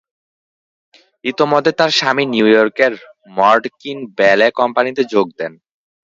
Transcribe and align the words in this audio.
ইতোমধ্যে 1.25 1.71
তার 1.79 1.91
স্বামী 1.91 2.23
নিউ 2.25 2.47
ইয়র্কের 2.49 2.93
মর্ডকিন 3.37 3.97
ব্যালে 4.17 4.47
কোম্পানিতে 4.59 5.01
যোগ 5.13 5.27
দেন। 5.39 5.53